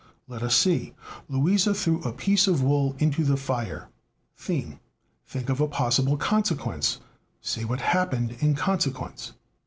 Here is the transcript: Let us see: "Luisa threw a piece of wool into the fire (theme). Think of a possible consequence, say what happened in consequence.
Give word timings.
Let 0.27 0.41
us 0.41 0.55
see: 0.55 0.95
"Luisa 1.29 1.75
threw 1.75 2.01
a 2.01 2.11
piece 2.11 2.47
of 2.47 2.63
wool 2.63 2.95
into 2.97 3.23
the 3.23 3.37
fire 3.37 3.89
(theme). 4.35 4.79
Think 5.27 5.47
of 5.47 5.61
a 5.61 5.67
possible 5.67 6.17
consequence, 6.17 6.99
say 7.39 7.65
what 7.65 7.81
happened 7.81 8.31
in 8.39 8.55
consequence. 8.55 9.33